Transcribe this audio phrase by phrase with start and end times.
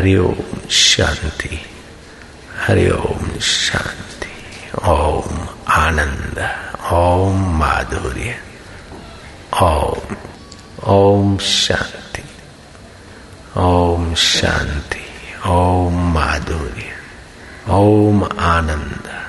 [0.00, 1.60] हरिओम शांति
[2.66, 4.30] हरिओम शांति,
[4.88, 6.38] ओम आनंद,
[6.92, 8.36] ओम माधुर्य,
[9.62, 10.16] ओम
[10.84, 12.24] ओम शांति
[13.60, 15.04] ओम शांति,
[15.50, 16.92] ओम माधुर्य,
[17.68, 19.19] ओम आनंद।